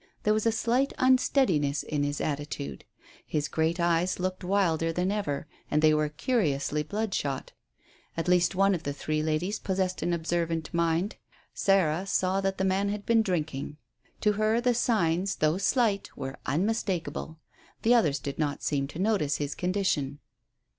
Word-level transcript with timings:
There 0.23 0.33
was 0.33 0.47
a 0.47 0.51
slight 0.51 0.93
unsteadiness 0.97 1.83
in 1.83 2.01
his 2.01 2.19
attitude. 2.19 2.85
His 3.23 3.47
great 3.47 3.79
eyes 3.79 4.19
looked 4.19 4.43
wilder 4.43 4.91
than 4.91 5.11
ever, 5.11 5.45
and 5.69 5.79
they 5.79 5.93
were 5.93 6.09
curiously 6.09 6.81
bloodshot. 6.81 7.51
At 8.17 8.27
least 8.27 8.55
one 8.55 8.73
of 8.73 8.81
the 8.81 8.93
three 8.93 9.21
ladies 9.21 9.59
possessed 9.59 10.01
an 10.01 10.11
observant 10.11 10.73
mind. 10.73 11.17
Sarah 11.53 12.07
saw 12.07 12.41
that 12.41 12.57
the 12.57 12.65
man 12.65 12.89
had 12.89 13.05
been 13.05 13.21
drinking. 13.21 13.77
To 14.21 14.31
her 14.31 14.59
the 14.59 14.73
signs, 14.73 15.35
though 15.35 15.59
slight, 15.59 16.09
were 16.17 16.39
unmistakable. 16.47 17.37
The 17.83 17.93
others 17.93 18.17
did 18.17 18.39
not 18.39 18.63
seem 18.63 18.87
to 18.87 18.97
notice 18.97 19.35
his 19.35 19.53
condition. 19.53 20.17